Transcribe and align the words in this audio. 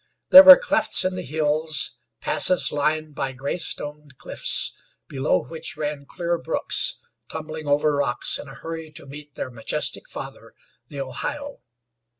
There 0.31 0.41
were 0.43 0.57
clefts 0.57 1.05
in 1.05 1.13
the 1.13 1.21
hills, 1.21 1.93
passes 2.21 2.71
lined 2.71 3.13
by 3.13 3.33
gray 3.33 3.57
stoned 3.57 4.17
cliffs, 4.17 4.73
below 5.07 5.43
which 5.43 5.77
ran 5.77 6.05
clear 6.07 6.39
brooks, 6.39 6.99
tumbling 7.29 7.67
over 7.67 7.95
rocks 7.95 8.39
in 8.39 8.47
a 8.47 8.55
hurry 8.55 8.89
to 8.93 9.05
meet 9.05 9.35
their 9.35 9.51
majestic 9.51 10.09
father, 10.09 10.55
the 10.87 10.99
Ohio. 11.01 11.59